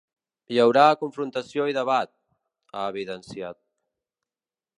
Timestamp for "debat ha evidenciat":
1.79-3.63